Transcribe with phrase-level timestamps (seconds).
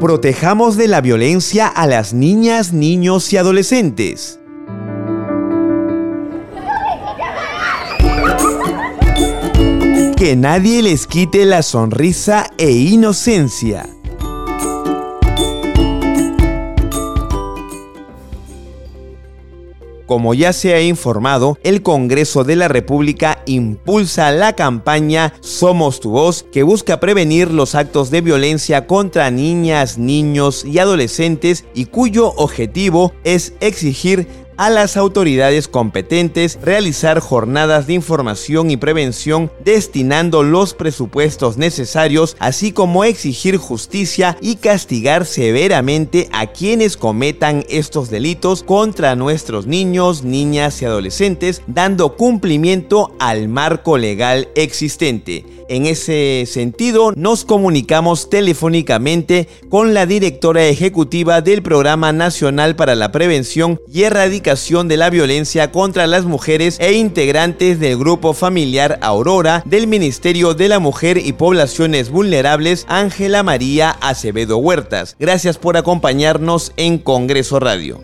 [0.00, 4.40] Protejamos de la violencia a las niñas, niños y adolescentes.
[10.16, 13.99] Que nadie les quite la sonrisa e inocencia.
[20.10, 26.10] Como ya se ha informado, el Congreso de la República impulsa la campaña Somos tu
[26.10, 32.32] voz, que busca prevenir los actos de violencia contra niñas, niños y adolescentes y cuyo
[32.32, 34.26] objetivo es exigir
[34.60, 42.70] a las autoridades competentes realizar jornadas de información y prevención destinando los presupuestos necesarios, así
[42.70, 50.82] como exigir justicia y castigar severamente a quienes cometan estos delitos contra nuestros niños, niñas
[50.82, 55.46] y adolescentes, dando cumplimiento al marco legal existente.
[55.70, 63.12] En ese sentido, nos comunicamos telefónicamente con la directora ejecutiva del Programa Nacional para la
[63.12, 69.62] Prevención y Erradicación de la Violencia contra las Mujeres e integrantes del Grupo Familiar Aurora
[69.64, 75.14] del Ministerio de la Mujer y Poblaciones Vulnerables, Ángela María Acevedo Huertas.
[75.20, 78.00] Gracias por acompañarnos en Congreso Radio.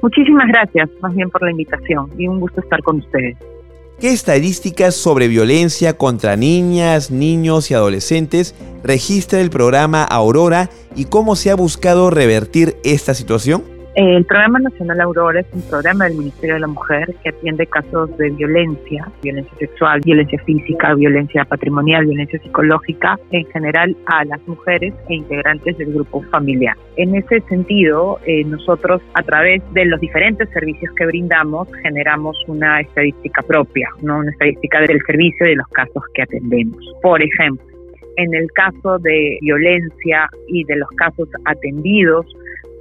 [0.00, 3.36] Muchísimas gracias, más bien por la invitación y un gusto estar con ustedes.
[4.00, 11.36] ¿Qué estadísticas sobre violencia contra niñas, niños y adolescentes registra el programa Aurora y cómo
[11.36, 13.71] se ha buscado revertir esta situación?
[13.94, 18.16] El Programa Nacional Aurora es un programa del Ministerio de la Mujer que atiende casos
[18.16, 24.94] de violencia, violencia sexual, violencia física, violencia patrimonial, violencia psicológica, en general a las mujeres
[25.10, 26.74] e integrantes del grupo familiar.
[26.96, 32.80] En ese sentido, eh, nosotros a través de los diferentes servicios que brindamos generamos una
[32.80, 34.20] estadística propia, ¿no?
[34.20, 36.78] una estadística del servicio y de los casos que atendemos.
[37.02, 37.66] Por ejemplo,
[38.16, 42.26] en el caso de violencia y de los casos atendidos,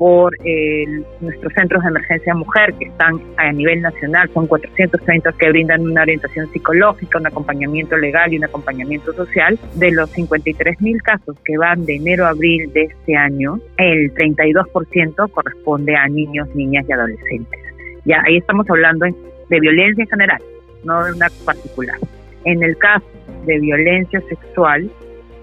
[0.00, 0.86] por eh,
[1.20, 6.00] nuestros centros de emergencia mujer que están a nivel nacional, son 430 que brindan una
[6.00, 9.58] orientación psicológica, un acompañamiento legal y un acompañamiento social.
[9.74, 14.14] De los 53 mil casos que van de enero a abril de este año, el
[14.14, 17.60] 32% corresponde a niños, niñas y adolescentes.
[18.06, 20.40] Ya ahí estamos hablando de violencia en general,
[20.82, 21.98] no de una particular.
[22.46, 23.04] En el caso
[23.44, 24.90] de violencia sexual,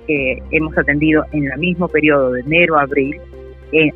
[0.07, 3.21] que hemos atendido en el mismo periodo de enero a abril,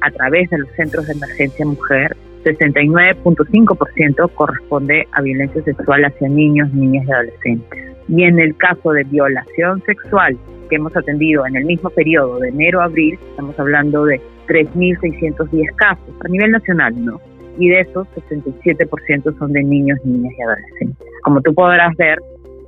[0.02, 6.74] a través de los centros de emergencia mujer, 69.5% corresponde a violencia sexual hacia niños,
[6.74, 7.80] niñas y adolescentes.
[8.08, 10.38] Y en el caso de violación sexual
[10.70, 15.76] que hemos atendido en el mismo periodo de enero a abril, estamos hablando de 3.610
[15.76, 17.22] casos a nivel nacional, ¿no?
[17.58, 21.08] Y de esos, 67% son de niños, niñas y adolescentes.
[21.24, 22.18] Como tú podrás ver,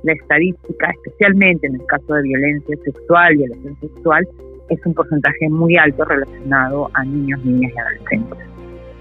[0.04, 4.28] la estadística, especialmente en el caso de violencia sexual, violación sexual,
[4.68, 8.38] es un porcentaje muy alto relacionado a niños, niñas y adolescentes.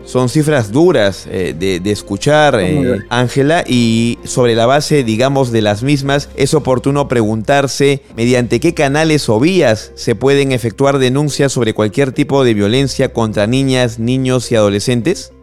[0.03, 5.81] Son cifras duras eh, de, escuchar, eh, Ángela, y sobre la base, digamos, de las
[5.81, 12.12] mismas, es oportuno preguntarse mediante qué canales o vías se pueden efectuar denuncias sobre cualquier
[12.12, 15.34] tipo de violencia contra niñas, niños y adolescentes.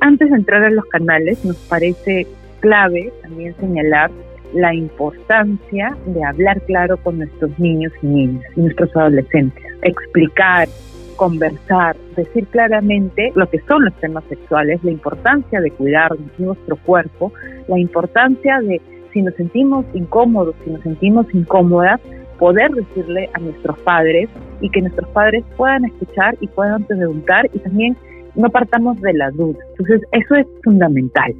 [0.00, 2.28] Antes de entrar a los canales, nos parece
[2.60, 4.12] clave también señalar
[4.54, 10.68] la importancia de hablar claro con nuestros niños y niñas y nuestros adolescentes, explicar,
[11.16, 17.32] conversar, decir claramente lo que son los temas sexuales, la importancia de cuidar nuestro cuerpo,
[17.66, 18.80] la importancia de
[19.12, 22.00] si nos sentimos incómodos, si nos sentimos incómodas,
[22.38, 24.28] poder decirle a nuestros padres
[24.60, 27.96] y que nuestros padres puedan escuchar y puedan preguntar y también
[28.34, 29.58] no partamos de la duda.
[29.70, 31.34] Entonces, eso es fundamental.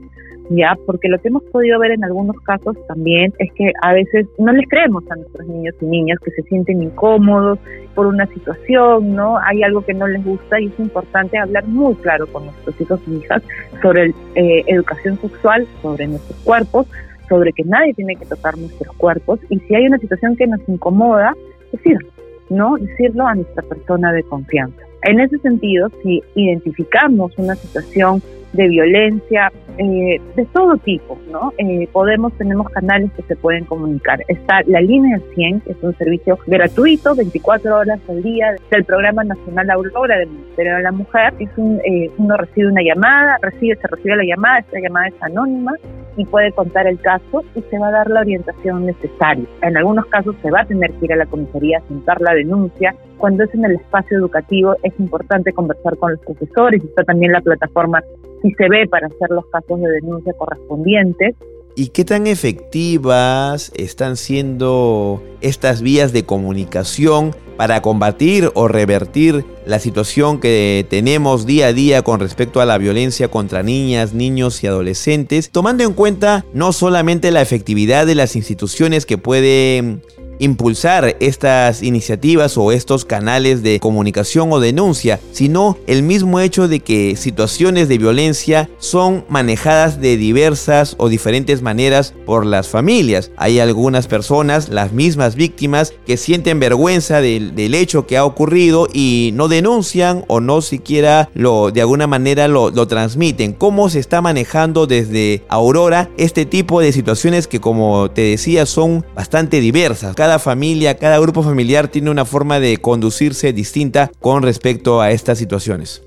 [0.51, 0.77] ¿Ya?
[0.87, 4.53] Porque lo que hemos podido ver en algunos casos también es que a veces no
[4.53, 7.59] les creemos a nuestros niños y niñas que se sienten incómodos
[7.95, 9.39] por una situación, ¿no?
[9.39, 13.01] Hay algo que no les gusta y es importante hablar muy claro con nuestros hijos
[13.07, 13.43] y hijas
[13.83, 16.87] sobre eh, educación sexual, sobre nuestros cuerpos,
[17.29, 20.61] sobre que nadie tiene que tocar nuestros cuerpos y si hay una situación que nos
[20.69, 21.35] incomoda,
[21.73, 22.09] decirlo,
[22.49, 22.77] ¿no?
[22.77, 24.83] Decirlo a nuestra persona de confianza.
[25.03, 28.21] En ese sentido, si identificamos una situación
[28.53, 31.53] de violencia, eh, de todo tipo, ¿no?
[31.59, 34.21] Eh, podemos, tenemos canales que se pueden comunicar.
[34.29, 39.25] Está la línea 100, que es un servicio gratuito, 24 horas al día, del Programa
[39.25, 41.35] Nacional Aurora del Ministerio de la Mujer.
[41.39, 45.23] Es un, eh, uno recibe una llamada, recibe, se recibe la llamada, esta llamada es
[45.23, 45.75] anónima
[46.17, 49.45] y puede contar el caso y se va a dar la orientación necesaria.
[49.63, 52.35] En algunos casos se va a tener que ir a la comisaría a sentar la
[52.35, 52.95] denuncia.
[53.19, 56.83] Cuando es en el espacio educativo es importante conversar con los profesores.
[56.83, 58.03] Está también la plataforma
[58.43, 61.35] si se ve para hacer los casos de denuncia correspondientes.
[61.75, 69.79] ¿Y qué tan efectivas están siendo estas vías de comunicación para combatir o revertir la
[69.81, 74.69] situación que tenemos día a día con respecto a la violencia contra niñas, niños y
[74.69, 80.03] adolescentes, tomando en cuenta no solamente la efectividad de las instituciones que pueden
[80.39, 86.81] impulsar estas iniciativas o estos canales de comunicación o denuncia, sino el mismo hecho de
[86.81, 93.31] que situaciones de violencia son manejadas de diversas o diferentes maneras por las familias.
[93.37, 99.31] Hay algunas personas, las mismas víctimas, que sienten vergüenza del, hecho que ha ocurrido y
[99.35, 103.53] no denuncian o no siquiera lo de alguna manera lo, lo transmiten.
[103.53, 109.05] ¿Cómo se está manejando desde Aurora este tipo de situaciones que como te decía son
[109.15, 110.15] bastante diversas?
[110.37, 116.03] Familia, cada grupo familiar tiene una forma de conducirse distinta con respecto a estas situaciones.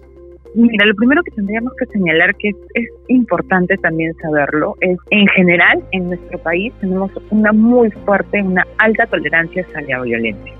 [0.54, 5.82] Mira, lo primero que tendríamos que señalar que es, importante también saberlo es, en general,
[5.92, 10.54] en nuestro país tenemos una muy fuerte, una alta tolerancia hacia la violencia.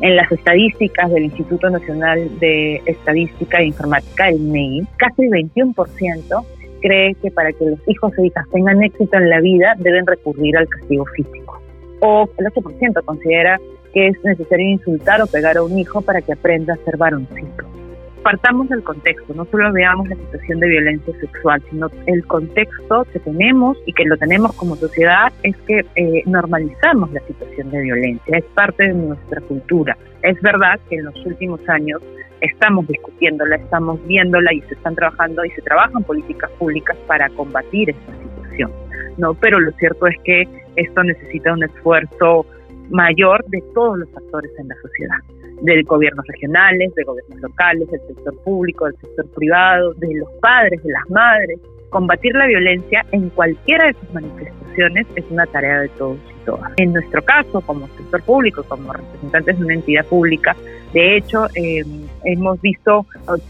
[0.00, 6.46] En las estadísticas del Instituto Nacional de Estadística e Informática, el MEI, casi el 21%
[6.80, 10.56] cree que para que los hijos e hijas tengan éxito en la vida deben recurrir
[10.56, 11.60] al castigo físico
[12.00, 13.60] o el 8% considera
[13.92, 17.64] que es necesario insultar o pegar a un hijo para que aprenda a ser varoncito.
[18.22, 23.20] Partamos del contexto, no solo veamos la situación de violencia sexual, sino el contexto que
[23.20, 28.36] tenemos y que lo tenemos como sociedad es que eh, normalizamos la situación de violencia,
[28.36, 29.96] es parte de nuestra cultura.
[30.22, 32.02] Es verdad que en los últimos años
[32.40, 37.90] estamos discutiéndola, estamos viéndola y se están trabajando y se trabajan políticas públicas para combatir
[37.90, 38.72] esta situación.
[39.18, 39.34] ¿no?
[39.34, 42.46] Pero lo cierto es que esto necesita un esfuerzo
[42.90, 45.18] mayor de todos los actores en la sociedad,
[45.62, 50.82] de gobiernos regionales, de gobiernos locales, del sector público, del sector privado, de los padres,
[50.82, 51.58] de las madres.
[51.90, 56.72] Combatir la violencia en cualquiera de sus manifestaciones es una tarea de todos y todas.
[56.76, 60.56] En nuestro caso, como sector público, como representantes de una entidad pública,
[60.92, 61.84] de hecho, eh,
[62.24, 63.06] hemos visto,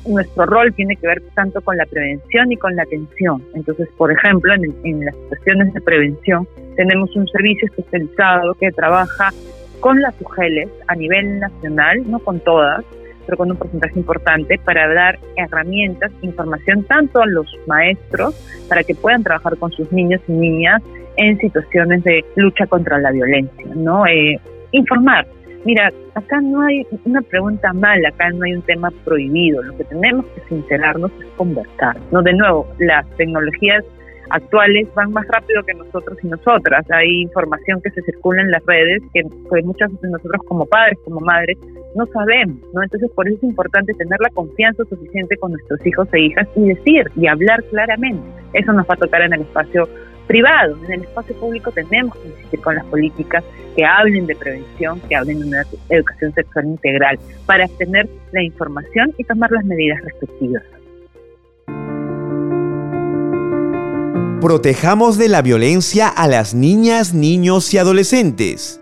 [0.06, 3.43] nuestro rol tiene que ver tanto con la prevención y con la atención.
[3.55, 9.33] Entonces, por ejemplo, en, las situaciones de prevención tenemos un servicio especializado que trabaja
[9.81, 12.85] con las UGELES a nivel nacional, no con todas,
[13.26, 18.34] pero con un porcentaje importante para dar herramientas, información tanto a los maestros
[18.69, 20.82] para que puedan trabajar con sus niños y niñas
[21.17, 24.06] en situaciones de lucha contra la violencia, ¿no?
[24.06, 24.38] Eh,
[24.73, 25.26] informar,
[25.67, 29.61] Mira, acá no hay una pregunta mala, acá no hay un tema prohibido.
[29.64, 31.96] Lo que tenemos que sincerarnos es conversar.
[32.12, 33.84] No, de nuevo, las tecnologías
[34.31, 36.84] actuales van más rápido que nosotros y nosotras.
[36.90, 40.99] Hay información que se circula en las redes que pues, muchas veces nosotros como padres,
[41.05, 41.58] como madres,
[41.94, 42.82] no sabemos, ¿no?
[42.82, 46.69] Entonces por eso es importante tener la confianza suficiente con nuestros hijos e hijas y
[46.69, 48.26] decir y hablar claramente.
[48.52, 49.88] Eso nos va a tocar en el espacio
[50.26, 50.76] privado.
[50.84, 53.44] En el espacio público tenemos que insistir con las políticas
[53.76, 59.12] que hablen de prevención, que hablen de una educación sexual integral, para tener la información
[59.19, 60.62] y tomar las medidas respectivas.
[64.41, 68.81] Protejamos de la violencia a las niñas, niños y adolescentes.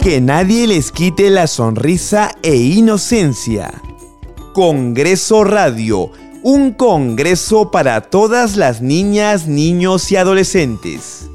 [0.00, 3.72] Que nadie les quite la sonrisa e inocencia.
[4.54, 6.12] Congreso Radio,
[6.44, 11.28] un congreso para todas las niñas, niños y adolescentes.